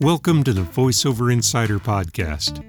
[0.00, 2.62] Welcome to the VoiceOver Insider Podcast.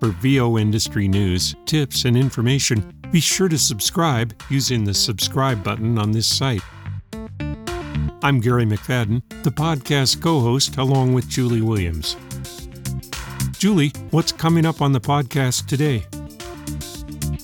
[0.00, 5.96] For VO industry news, tips, and information, be sure to subscribe using the subscribe button
[5.96, 6.62] on this site.
[8.20, 12.16] I'm Gary McFadden, the podcast co host, along with Julie Williams.
[13.52, 16.04] Julie, what's coming up on the podcast today?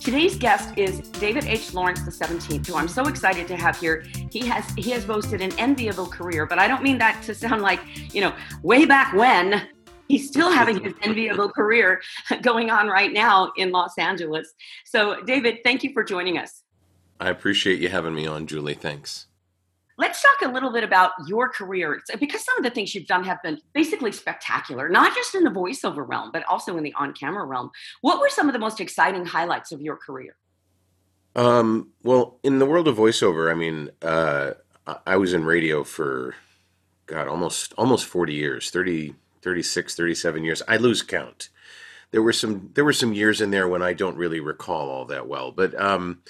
[0.04, 1.72] Today's guest is David H.
[1.72, 4.04] Lawrence the 17th, who I'm so excited to have here.
[4.30, 7.62] He has he has boasted an enviable career, but I don't mean that to sound
[7.62, 7.80] like
[8.14, 9.66] you know way back when.
[10.06, 12.02] He's still having his enviable career
[12.42, 14.52] going on right now in Los Angeles.
[14.84, 16.64] So, David, thank you for joining us.
[17.18, 18.74] I appreciate you having me on, Julie.
[18.74, 19.28] Thanks.
[19.96, 23.22] Let's talk a little bit about your career because some of the things you've done
[23.24, 27.12] have been basically spectacular, not just in the voiceover realm, but also in the on
[27.12, 27.70] camera realm.
[28.00, 30.34] What were some of the most exciting highlights of your career?
[31.36, 34.52] Um, well, in the world of voiceover, I mean, uh,
[35.06, 36.34] I was in radio for,
[37.06, 40.62] God, almost almost 40 years, 30, 36, 37 years.
[40.68, 41.50] I lose count.
[42.10, 45.04] There were some there were some years in there when I don't really recall all
[45.06, 46.22] that well, but um,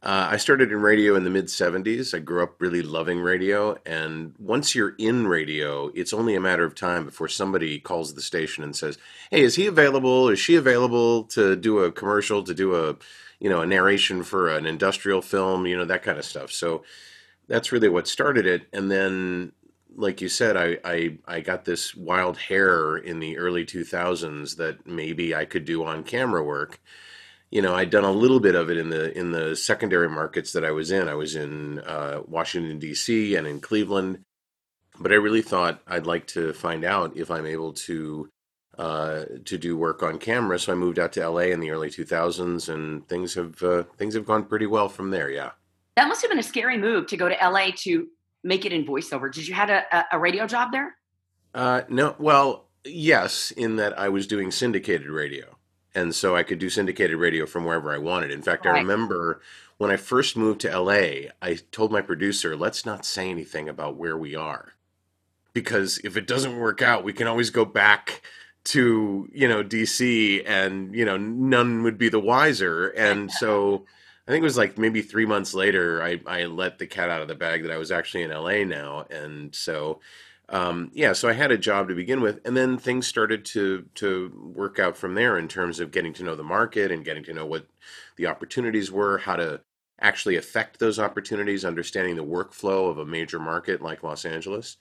[0.00, 2.14] uh, I started in radio in the mid 70s.
[2.14, 3.76] I grew up really loving radio.
[3.84, 8.22] And once you're in radio, it's only a matter of time before somebody calls the
[8.22, 8.96] station and says,
[9.30, 10.28] Hey, is he available?
[10.28, 12.96] Is she available to do a commercial, to do a,
[13.40, 16.52] you know, a narration for an industrial film, you know, that kind of stuff.
[16.52, 16.84] So
[17.48, 18.68] that's really what started it.
[18.72, 19.50] And then,
[19.96, 24.86] like you said, I, I, I got this wild hair in the early 2000s that
[24.86, 26.78] maybe I could do on camera work
[27.50, 30.52] you know, I'd done a little bit of it in the in the secondary markets
[30.52, 31.08] that I was in.
[31.08, 33.36] I was in uh, Washington D.C.
[33.36, 34.24] and in Cleveland,
[34.98, 38.28] but I really thought I'd like to find out if I'm able to
[38.76, 40.58] uh, to do work on camera.
[40.58, 41.50] So I moved out to L.A.
[41.50, 45.30] in the early 2000s, and things have uh, things have gone pretty well from there.
[45.30, 45.52] Yeah,
[45.96, 47.72] that must have been a scary move to go to L.A.
[47.78, 48.08] to
[48.44, 49.32] make it in voiceover.
[49.32, 50.96] Did you had a, a radio job there?
[51.54, 55.57] Uh, no, well, yes, in that I was doing syndicated radio
[55.98, 58.30] and so I could do syndicated radio from wherever I wanted.
[58.30, 58.76] In fact, right.
[58.76, 59.40] I remember
[59.78, 63.96] when I first moved to LA, I told my producer, "Let's not say anything about
[63.96, 64.74] where we are,
[65.52, 68.22] because if it doesn't work out, we can always go back."
[68.64, 73.86] to you know DC and you know none would be the wiser and so
[74.26, 77.22] I think it was like maybe three months later I, I let the cat out
[77.22, 80.00] of the bag that I was actually in LA now and so
[80.50, 83.84] um, yeah, so I had a job to begin with, and then things started to
[83.96, 87.24] to work out from there in terms of getting to know the market and getting
[87.24, 87.66] to know what
[88.16, 89.60] the opportunities were, how to
[90.00, 94.78] actually affect those opportunities, understanding the workflow of a major market like Los Angeles.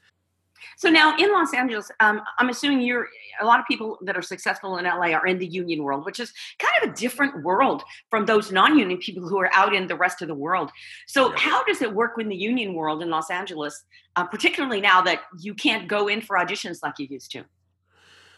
[0.77, 3.07] So now in Los Angeles, um, I'm assuming you're
[3.39, 6.19] a lot of people that are successful in LA are in the union world, which
[6.19, 9.95] is kind of a different world from those non-union people who are out in the
[9.95, 10.71] rest of the world.
[11.07, 11.37] So yeah.
[11.37, 13.83] how does it work in the union world in Los Angeles,
[14.15, 17.45] uh, particularly now that you can't go in for auditions like you used to?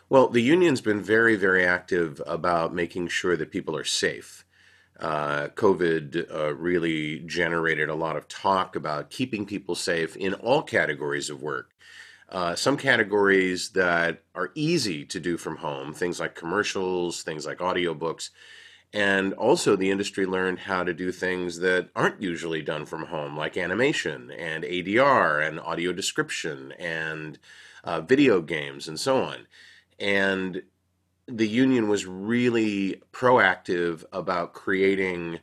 [0.10, 4.44] Well, the union's been very, very active about making sure that people are safe.
[5.00, 10.62] Uh, COVID uh, really generated a lot of talk about keeping people safe in all
[10.62, 11.72] categories of work.
[12.32, 17.58] Uh, some categories that are easy to do from home, things like commercials, things like
[17.58, 18.30] audiobooks.
[18.94, 23.38] And also, the industry learned how to do things that aren't usually done from home,
[23.38, 27.40] like animation and ADR and audio description and
[27.84, 29.48] uh, video games and so on.
[30.00, 30.64] And
[31.28, 35.40] the union was really proactive about creating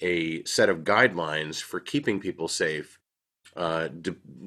[0.00, 2.99] a set of guidelines for keeping people safe
[3.56, 3.88] uh,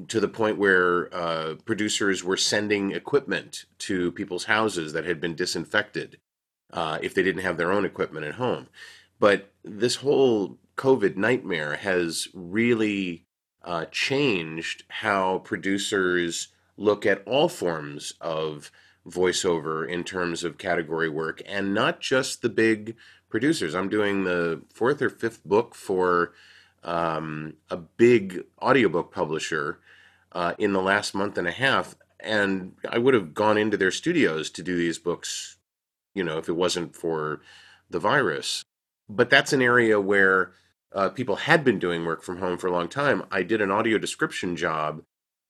[0.07, 5.35] to, the point where uh, producers were sending equipment to people's houses that had been
[5.35, 6.17] disinfected
[6.71, 8.67] uh, if they didn't have their own equipment at home.
[9.19, 13.25] But this whole COVID nightmare has really
[13.63, 18.71] uh, changed how producers look at all forms of
[19.07, 22.95] voiceover in terms of category work and not just the big
[23.29, 23.75] producers.
[23.75, 26.33] I'm doing the fourth or fifth book for
[26.83, 29.79] um, a big audiobook publisher
[30.31, 31.95] uh, in the last month and a half.
[32.19, 35.57] And I would have gone into their studios to do these books,
[36.13, 37.41] you know, if it wasn't for
[37.89, 38.63] the virus.
[39.09, 40.53] But that's an area where
[40.93, 43.23] uh, people had been doing work from home for a long time.
[43.31, 45.03] I did an audio description job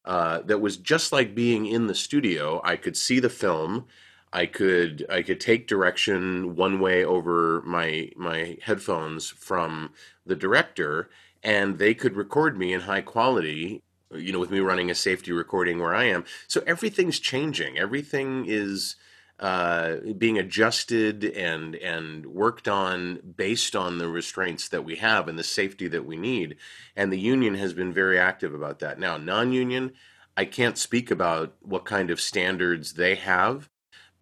[0.06, 2.62] uh, that was just like being in the studio.
[2.64, 3.86] I could see the film.
[4.34, 9.92] I could I could take direction one way over my my headphones from
[10.26, 11.10] the director,
[11.44, 13.84] and they could record me in high quality.
[14.12, 16.24] You know, with me running a safety recording where I am.
[16.48, 17.80] So everything's changing.
[17.80, 18.96] Everything is
[19.40, 25.38] uh, being adjusted and and worked on based on the restraints that we have and
[25.38, 26.56] the safety that we need.
[26.96, 29.00] And the union has been very active about that.
[29.00, 29.94] Now, non-union,
[30.38, 33.70] I can't speak about what kind of standards they have,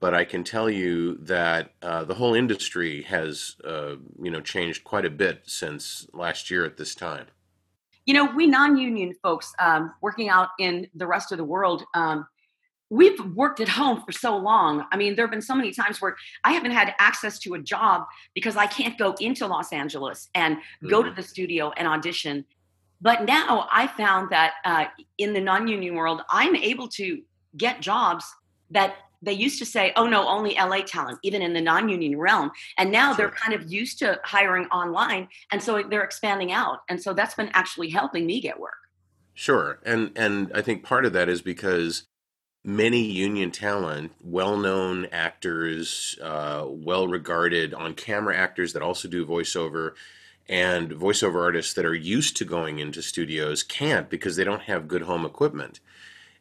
[0.01, 4.83] but I can tell you that uh, the whole industry has, uh, you know, changed
[4.83, 7.27] quite a bit since last year at this time.
[8.07, 12.25] You know, we non-union folks um, working out in the rest of the world, um,
[12.89, 14.86] we've worked at home for so long.
[14.92, 17.59] I mean, there have been so many times where I haven't had access to a
[17.59, 20.57] job because I can't go into Los Angeles and
[20.89, 21.09] go mm-hmm.
[21.09, 22.44] to the studio and audition.
[23.01, 24.86] But now I found that uh,
[25.19, 27.21] in the non-union world, I'm able to
[27.56, 28.25] get jobs
[28.71, 32.18] that they used to say, oh no, only LA talent, even in the non union
[32.18, 32.51] realm.
[32.77, 35.27] And now they're kind of used to hiring online.
[35.51, 36.79] And so they're expanding out.
[36.89, 38.73] And so that's been actually helping me get work.
[39.33, 39.79] Sure.
[39.85, 42.07] And, and I think part of that is because
[42.63, 49.25] many union talent, well known actors, uh, well regarded on camera actors that also do
[49.25, 49.94] voiceover,
[50.50, 54.88] and voiceover artists that are used to going into studios can't because they don't have
[54.88, 55.79] good home equipment.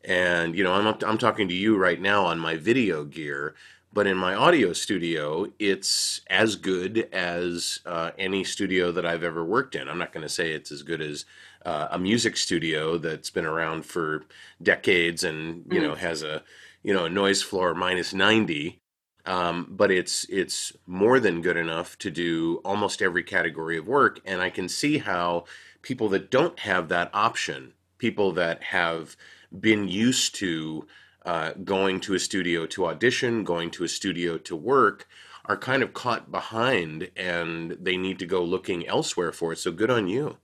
[0.04, 3.54] And you know, I'm I'm talking to you right now on my video gear,
[3.92, 9.44] but in my audio studio, it's as good as uh, any studio that I've ever
[9.44, 9.88] worked in.
[9.88, 11.24] I'm not going to say it's as good as
[11.64, 14.24] uh, a music studio that's been around for
[14.62, 15.82] decades and you mm.
[15.82, 16.42] know has a
[16.82, 18.80] you know a noise floor minus 90
[19.26, 24.20] um, but it's it's more than good enough to do almost every category of work
[24.24, 25.44] and i can see how
[25.82, 29.16] people that don't have that option people that have
[29.58, 30.86] been used to
[31.24, 35.06] uh, going to a studio to audition, going to a studio to work,
[35.46, 39.58] are kind of caught behind and they need to go looking elsewhere for it.
[39.58, 40.36] So good on you.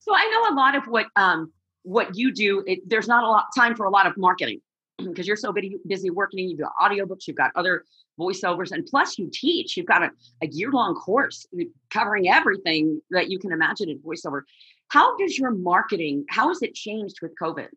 [0.00, 1.52] So I know a lot of what um,
[1.82, 2.62] what you do.
[2.66, 4.60] It, there's not a lot time for a lot of marketing
[4.98, 6.48] because you're so busy, busy working.
[6.48, 7.84] You've got audiobooks, you've got other
[8.18, 9.76] voiceovers, and plus you teach.
[9.76, 10.10] You've got a,
[10.42, 11.46] a year long course
[11.90, 14.42] covering everything that you can imagine in voiceover.
[14.88, 16.24] How does your marketing?
[16.28, 17.68] How has it changed with COVID?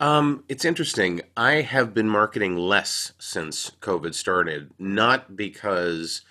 [0.00, 1.22] Um, it's interesting.
[1.36, 6.22] I have been marketing less since COVID started, not because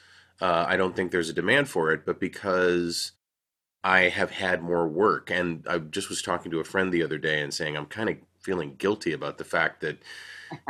[0.41, 3.11] uh, I don't think there's a demand for it, but because
[3.83, 5.29] I have had more work.
[5.29, 8.09] And I just was talking to a friend the other day and saying I'm kind
[8.09, 9.97] of feeling guilty about the fact that,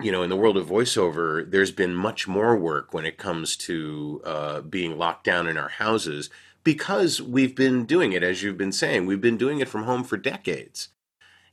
[0.01, 3.55] you know, in the world of voiceover, there's been much more work when it comes
[3.57, 6.31] to uh, being locked down in our houses
[6.63, 10.03] because we've been doing it, as you've been saying, we've been doing it from home
[10.03, 10.89] for decades.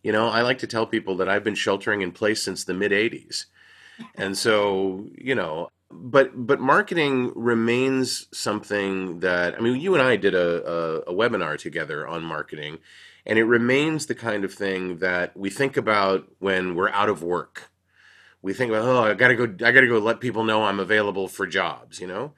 [0.05, 2.75] You know, I like to tell people that I've been sheltering in place since the
[2.75, 3.47] mid 80s.
[4.15, 10.17] And so, you know, but but marketing remains something that I mean, you and I
[10.17, 12.79] did a, a, a webinar together on marketing,
[13.25, 17.23] and it remains the kind of thing that we think about when we're out of
[17.23, 17.71] work.
[18.43, 21.29] We think about, oh, I gotta go, I gotta go let people know I'm available
[21.29, 22.35] for jobs, you know.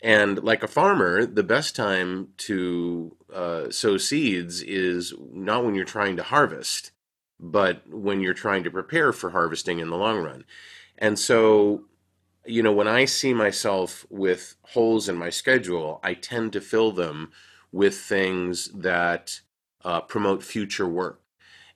[0.00, 5.84] And like a farmer, the best time to uh, sow seeds is not when you're
[5.84, 6.92] trying to harvest
[7.40, 10.44] but when you're trying to prepare for harvesting in the long run.
[10.98, 11.84] And so,
[12.46, 16.92] you know, when I see myself with holes in my schedule, I tend to fill
[16.92, 17.32] them
[17.72, 19.40] with things that
[19.84, 21.20] uh, promote future work.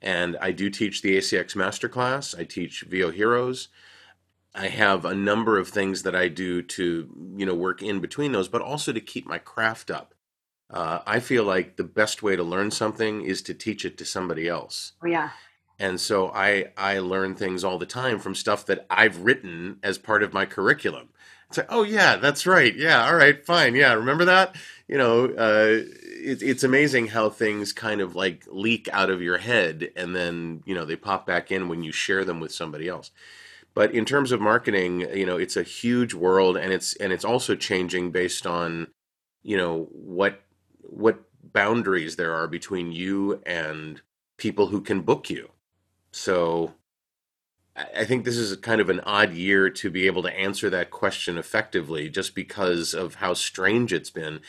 [0.01, 3.67] And I do teach the ACX Masterclass, I teach VO Heroes.
[4.55, 8.31] I have a number of things that I do to, you know, work in between
[8.31, 10.15] those, but also to keep my craft up.
[10.71, 14.05] Uh, I feel like the best way to learn something is to teach it to
[14.05, 14.93] somebody else.
[15.03, 15.29] Oh, yeah
[15.79, 19.97] and so I I learn things all the time from stuff that I've written as
[19.97, 21.09] part of my curriculum.
[21.47, 22.75] It's like, oh yeah, that's right.
[22.75, 23.73] Yeah, all right, fine.
[23.73, 24.55] Yeah, remember that?
[24.87, 29.37] You know, uh, it, it's amazing how things kind of like leak out of your
[29.37, 32.87] head, and then you know they pop back in when you share them with somebody
[32.87, 33.11] else.
[33.73, 37.25] But in terms of marketing, you know, it's a huge world, and it's and it's
[37.25, 38.87] also changing based on,
[39.41, 40.41] you know, what
[40.81, 44.01] what boundaries there are between you and
[44.37, 45.49] people who can book you
[46.11, 46.73] so
[47.75, 50.91] I think this is kind of an odd year to be able to answer that
[50.91, 54.41] question effectively just because of how strange it's been.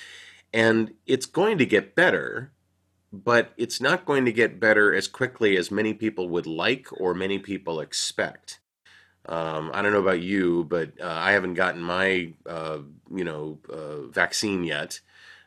[0.52, 2.52] And it's going to get better,
[3.12, 7.14] but it's not going to get better as quickly as many people would like or
[7.14, 8.58] many people expect.
[9.26, 12.78] Um, I don't know about you, but uh, I haven't gotten my, uh,
[13.14, 15.00] you know, uh, vaccine yet,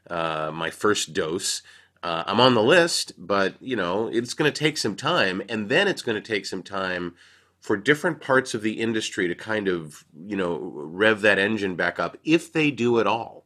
[0.09, 1.63] uh, my first dose.
[2.03, 5.69] Uh, I'm on the list, but you know it's going to take some time, and
[5.69, 7.15] then it's going to take some time
[7.61, 11.99] for different parts of the industry to kind of you know rev that engine back
[11.99, 13.45] up if they do at all.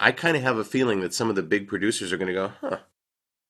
[0.00, 2.32] I kind of have a feeling that some of the big producers are going to
[2.32, 2.78] go, huh?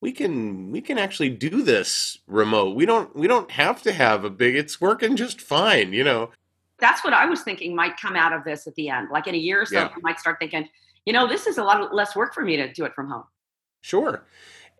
[0.00, 2.74] We can we can actually do this remote.
[2.74, 4.56] We don't we don't have to have a big.
[4.56, 6.30] It's working just fine, you know.
[6.80, 9.10] That's what I was thinking might come out of this at the end.
[9.10, 9.88] Like in a year or so, yeah.
[9.94, 10.68] I might start thinking,
[11.06, 13.24] you know, this is a lot less work for me to do it from home.
[13.80, 14.24] Sure.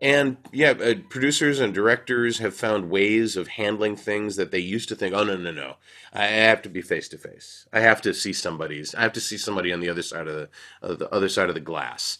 [0.01, 4.87] And yeah, uh, producers and directors have found ways of handling things that they used
[4.89, 5.75] to think, oh no no no,
[6.13, 7.67] I have to be face to face.
[7.73, 8.95] I have to see somebody's.
[8.95, 10.49] I have to see somebody on the other side of the,
[10.81, 12.19] of the other side of the glass.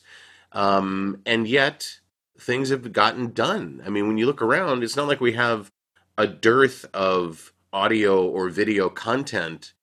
[0.51, 1.99] Um, and yet
[2.37, 3.81] things have gotten done.
[3.85, 5.71] I mean, when you look around, it's not like we have
[6.17, 9.73] a dearth of audio or video content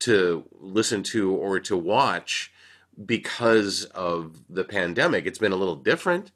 [0.00, 2.52] to listen to or to watch
[3.04, 5.26] because of the pandemic.
[5.26, 6.32] It's been a little different.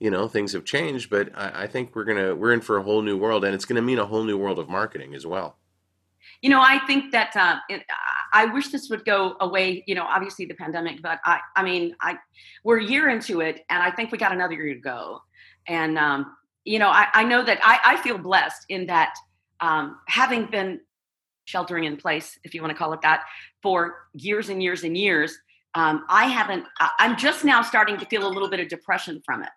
[0.00, 2.82] You know, things have changed, but I, I think we're gonna we're in for a
[2.82, 5.58] whole new world, and it's gonna mean a whole new world of marketing as well.
[6.42, 7.82] You know, I think that uh, it,
[8.32, 9.84] I wish this would go away.
[9.86, 12.18] You know, obviously the pandemic, but I, I mean, I
[12.64, 15.20] we're a year into it, and I think we got another year to go.
[15.66, 19.14] And um, you know, I, I know that I, I feel blessed in that
[19.60, 20.80] um, having been
[21.44, 23.24] sheltering in place, if you want to call it that,
[23.62, 25.36] for years and years and years,
[25.74, 26.64] um, I haven't.
[26.98, 29.50] I'm just now starting to feel a little bit of depression from it.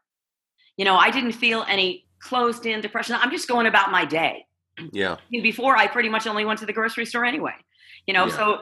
[0.77, 3.17] You know, I didn't feel any closed in depression.
[3.19, 4.46] I'm just going about my day.
[4.91, 5.17] Yeah.
[5.31, 7.53] Before, I pretty much only went to the grocery store anyway.
[8.05, 8.36] You know, yeah.
[8.38, 8.60] so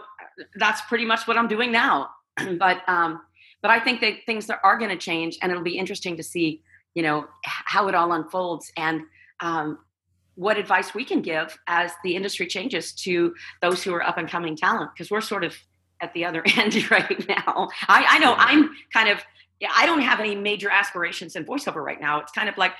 [0.56, 2.10] that's pretty much what I'm doing now.
[2.58, 3.22] but um,
[3.62, 6.62] but I think that things are going to change, and it'll be interesting to see,
[6.94, 9.02] you know, how it all unfolds and
[9.40, 9.80] um,
[10.36, 14.30] what advice we can give as the industry changes to those who are up and
[14.30, 15.56] coming talent, because we're sort of
[16.02, 17.70] at the other end right now.
[17.88, 19.20] I, I know I'm kind of
[19.60, 22.20] yeah, I don't have any major aspirations in voiceover right now.
[22.20, 22.74] It's kind of like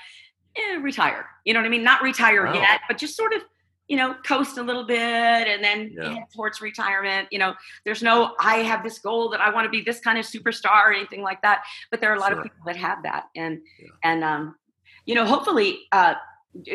[0.56, 1.26] eh, retire.
[1.44, 1.84] You know what I mean?
[1.84, 2.54] Not retire wow.
[2.54, 3.42] yet, but just sort of
[3.88, 6.14] you know coast a little bit and then yeah.
[6.14, 7.28] head towards retirement.
[7.30, 7.54] You know,
[7.84, 10.86] there's no I have this goal that I want to be this kind of superstar
[10.86, 11.62] or anything like that.
[11.90, 12.38] But there are a lot sure.
[12.38, 13.88] of people that have that, and yeah.
[14.04, 14.56] and um,
[15.06, 16.14] you know, hopefully, uh,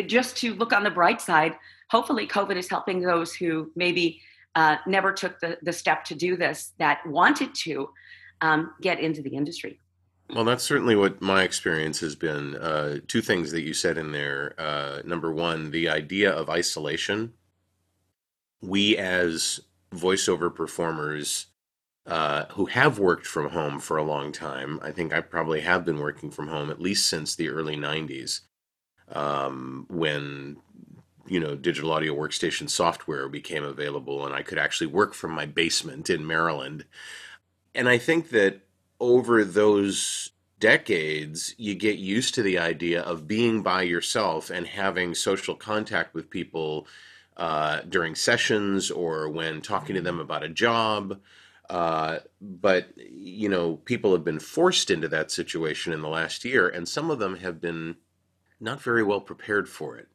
[0.08, 1.56] just to look on the bright side,
[1.90, 4.22] hopefully, COVID is helping those who maybe
[4.56, 7.90] uh, never took the, the step to do this that wanted to
[8.42, 9.80] um, get into the industry.
[10.34, 12.56] Well, that's certainly what my experience has been.
[12.56, 14.54] Uh, two things that you said in there.
[14.58, 17.34] Uh, number one, the idea of isolation.
[18.62, 19.60] We, as
[19.94, 21.48] voiceover performers
[22.06, 25.84] uh, who have worked from home for a long time, I think I probably have
[25.84, 28.42] been working from home at least since the early 90s
[29.10, 30.58] um, when
[31.28, 35.46] you know digital audio workstation software became available and I could actually work from my
[35.46, 36.86] basement in Maryland.
[37.76, 38.62] And I think that
[39.02, 45.14] over those decades, you get used to the idea of being by yourself and having
[45.14, 46.88] social contact with people
[47.36, 51.20] uh, during sessions or when talking to them about a job.
[51.70, 56.70] Uh, but you know, people have been forced into that situation in the last year,
[56.70, 57.98] and some of them have been
[58.60, 60.08] not very well prepared for it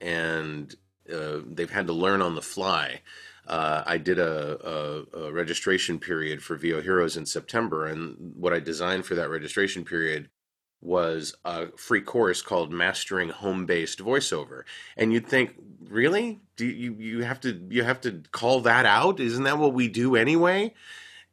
[0.00, 0.74] and
[1.12, 3.00] uh, they've had to learn on the fly.
[3.48, 8.52] Uh, I did a, a, a, registration period for VO Heroes in September, and what
[8.52, 10.28] I designed for that registration period
[10.82, 14.64] was a free course called Mastering Home-Based Voiceover.
[14.98, 15.54] And you'd think,
[15.88, 19.18] really, do you you have to you have to call that out?
[19.18, 20.74] Isn't that what we do anyway?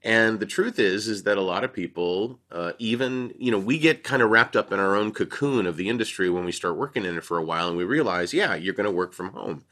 [0.01, 3.77] And the truth is, is that a lot of people, uh, even you know, we
[3.77, 6.77] get kind of wrapped up in our own cocoon of the industry when we start
[6.77, 9.31] working in it for a while, and we realize, yeah, you're going to work from
[9.31, 9.65] home.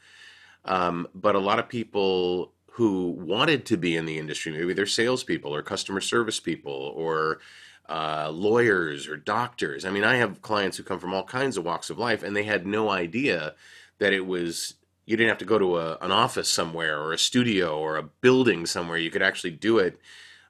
[0.64, 4.86] Um, but a lot of people who wanted to be in the industry, maybe they're
[4.86, 7.38] salespeople or customer service people or
[7.88, 9.84] uh, lawyers or doctors.
[9.84, 12.34] I mean, I have clients who come from all kinds of walks of life, and
[12.34, 13.54] they had no idea
[13.98, 14.74] that it was
[15.06, 18.02] you didn't have to go to a, an office somewhere or a studio or a
[18.02, 18.96] building somewhere.
[18.96, 19.98] You could actually do it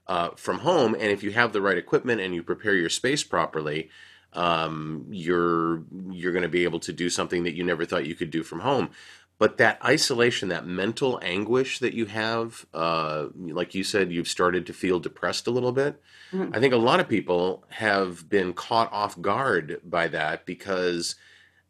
[0.06, 0.94] uh, from home.
[0.94, 3.90] And if you have the right equipment and you prepare your space properly,
[4.32, 8.14] um, you're you're going to be able to do something that you never thought you
[8.14, 8.90] could do from home.
[9.38, 14.64] But that isolation, that mental anguish that you have, uh, like you said, you've started
[14.66, 16.00] to feel depressed a little bit.
[16.32, 16.54] Mm-hmm.
[16.54, 21.16] I think a lot of people have been caught off guard by that because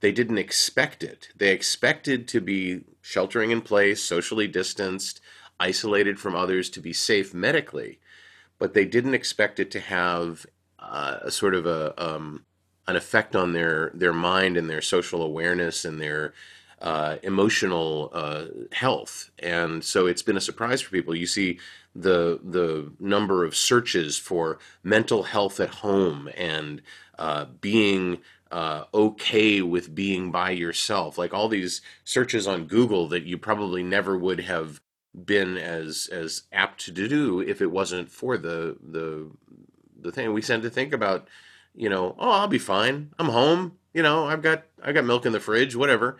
[0.00, 1.28] they didn't expect it.
[1.34, 5.22] They expected to be sheltering in place, socially distanced,
[5.58, 7.98] isolated from others, to be safe medically
[8.58, 10.46] but they didn't expect it to have
[10.78, 12.44] uh, a sort of a um,
[12.86, 16.34] an effect on their their mind and their social awareness and their
[16.84, 19.30] uh, emotional uh, health.
[19.38, 21.16] And so it's been a surprise for people.
[21.16, 21.58] You see
[21.96, 26.82] the the number of searches for mental health at home and
[27.18, 28.18] uh, being
[28.52, 33.82] uh, okay with being by yourself, like all these searches on Google that you probably
[33.82, 34.82] never would have
[35.24, 39.30] been as as apt to do if it wasn't for the the
[39.98, 40.34] the thing.
[40.34, 41.28] We tend to think about
[41.74, 43.14] you know oh i'll be fine.
[43.18, 43.78] I'm home.
[43.94, 46.18] You know i've got i got milk in the fridge whatever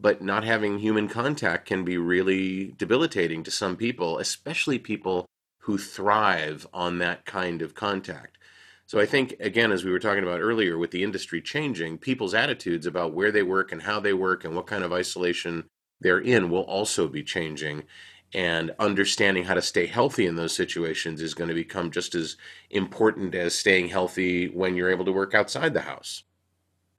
[0.00, 5.26] but not having human contact can be really debilitating to some people especially people
[5.62, 8.38] who thrive on that kind of contact
[8.86, 12.34] So I think, again, as we were talking about earlier, with the industry changing, people's
[12.34, 15.64] attitudes about where they work and how they work and what kind of isolation
[16.00, 17.84] they're in will also be changing.
[18.34, 22.36] And understanding how to stay healthy in those situations is going to become just as
[22.70, 26.24] important as staying healthy when you're able to work outside the house.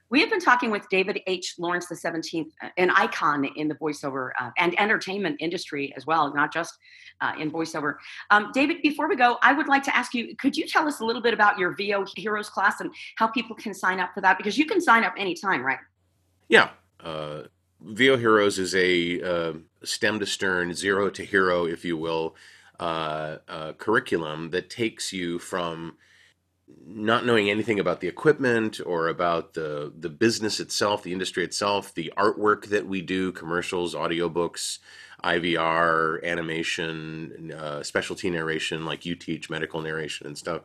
[0.10, 1.56] We have been talking with David H.
[1.60, 6.34] Lawrence the 17th, uh, an icon in the voiceover uh, and entertainment industry as well,
[6.34, 6.78] not just
[7.22, 7.96] uh, in voiceover.
[8.32, 11.00] Um, David, before we go, I would like to ask you could you tell us
[11.00, 14.22] a little bit about your VO Heroes class and how people can sign up for
[14.22, 14.38] that?
[14.38, 15.80] Because you can sign up anytime, right?
[16.48, 16.70] Yeah.
[17.00, 17.44] Uh,
[17.82, 22.36] VO Heroes is a uh, stem to stern, zero to hero, if you will,
[22.80, 23.38] uh,
[23.78, 25.96] curriculum that takes you from
[26.86, 31.94] not knowing anything about the equipment or about the the business itself, the industry itself,
[31.94, 34.80] the artwork that we do, commercials, audiobooks,
[35.24, 40.64] IVR, animation, uh, specialty narration, like you teach, medical narration and stuff,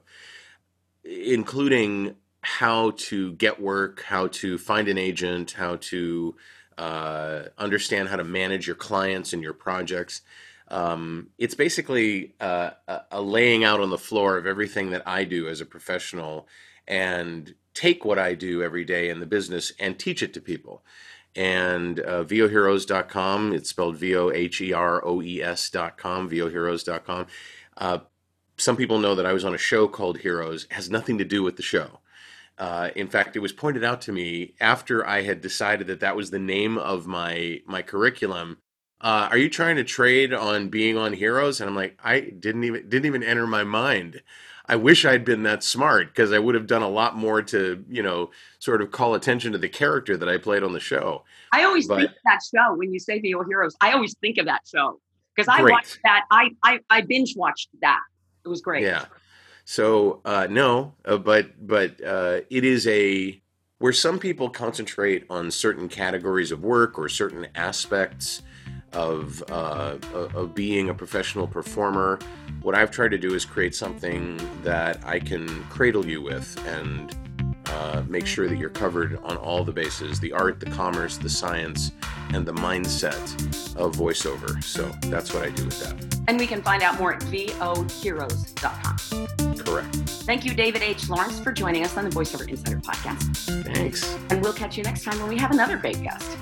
[1.04, 6.36] including how to get work, how to find an agent, how to
[6.76, 10.22] uh, understand how to manage your clients and your projects.
[10.68, 12.70] Um, it's basically uh,
[13.10, 16.48] a laying out on the floor of everything that I do as a professional
[16.86, 20.84] and take what I do every day in the business and teach it to people.
[21.36, 27.26] And uh, voheroes.com, it's spelled V O H E R O E S.com, voheroes.com.
[27.76, 27.98] Uh,
[28.56, 31.24] some people know that I was on a show called Heroes, it has nothing to
[31.24, 31.98] do with the show.
[32.56, 36.14] Uh, in fact, it was pointed out to me after I had decided that that
[36.14, 38.58] was the name of my my curriculum
[39.00, 41.60] uh, are you trying to trade on being on Heroes?
[41.60, 44.22] And I'm like, I didn't even didn't even enter my mind.
[44.66, 47.84] I wish I'd been that smart because I would have done a lot more to,
[47.88, 51.24] you know, sort of call attention to the character that I played on the show.
[51.52, 53.76] I always but, think of that show when you say VO Heroes.
[53.82, 55.00] I always think of that show
[55.34, 55.72] because I great.
[55.72, 56.24] watched that.
[56.30, 58.00] I, I I binge watched that.
[58.44, 58.84] It was great.
[58.84, 59.04] Yeah.
[59.66, 63.40] So uh, no, uh, but but uh, it is a
[63.78, 68.40] where some people concentrate on certain categories of work or certain aspects
[68.94, 72.18] of, uh, of being a professional performer.
[72.62, 77.14] What I've tried to do is create something that I can cradle you with and
[77.66, 81.28] uh, make sure that you're covered on all the bases the art, the commerce, the
[81.28, 81.92] science,
[82.32, 83.22] and the mindset
[83.76, 84.62] of voiceover.
[84.62, 85.96] So that's what I do with that.
[86.28, 88.94] And we can find out more at voheroes.com.
[89.56, 89.94] Correct.
[90.24, 91.08] Thank you, David H.
[91.08, 93.64] Lawrence, for joining us on the VoiceOver Insider podcast.
[93.64, 94.16] Thanks.
[94.30, 96.38] And we'll catch you next time when we have another great guest.